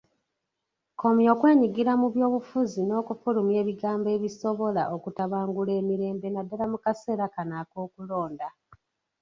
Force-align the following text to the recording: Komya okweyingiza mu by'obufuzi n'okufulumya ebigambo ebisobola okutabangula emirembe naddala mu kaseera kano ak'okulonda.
Komya 0.99 1.29
okweyingiza 1.35 1.93
mu 2.01 2.07
by'obufuzi 2.13 2.81
n'okufulumya 2.85 3.57
ebigambo 3.63 4.07
ebisobola 4.17 4.83
okutabangula 4.95 5.71
emirembe 5.81 6.27
naddala 6.31 6.65
mu 6.71 6.77
kaseera 6.83 7.25
kano 7.35 7.53
ak'okulonda. 7.61 8.47